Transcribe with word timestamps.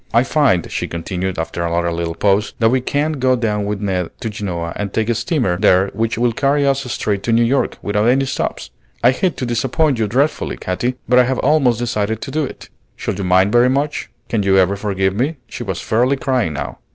"I 0.15 0.23
find," 0.23 0.71
she 0.71 0.87
continued 0.87 1.37
after 1.37 1.63
another 1.63 1.91
little 1.91 2.15
pause, 2.15 2.53
"that 2.57 2.69
we 2.71 2.81
can 2.81 3.11
go 3.19 3.35
down 3.35 3.65
with 3.65 3.81
Ned 3.81 4.09
to 4.21 4.31
Genoa 4.31 4.73
and 4.75 4.91
take 4.91 5.09
a 5.09 5.13
steamer 5.13 5.59
there 5.59 5.91
which 5.93 6.17
will 6.17 6.31
carry 6.31 6.65
us 6.65 6.91
straight 6.91 7.21
to 7.21 7.31
New 7.31 7.43
York 7.43 7.77
without 7.83 8.07
any 8.07 8.25
stops. 8.25 8.71
I 9.03 9.11
hate 9.11 9.37
to 9.37 9.45
disappoint 9.45 9.99
you 9.99 10.07
dreadfully, 10.07 10.57
Katy, 10.57 10.95
but 11.07 11.19
I 11.19 11.25
have 11.25 11.37
almost 11.37 11.77
decided 11.77 12.19
to 12.23 12.31
do 12.31 12.43
it. 12.43 12.69
Shall 12.95 13.13
you 13.13 13.23
mind 13.23 13.51
very 13.51 13.69
much? 13.69 14.09
Can 14.27 14.41
you 14.41 14.57
ever 14.57 14.75
forgive 14.75 15.13
me?" 15.13 15.35
She 15.45 15.61
was 15.61 15.79
fairly 15.81 16.15
crying 16.17 16.53
now. 16.53 16.79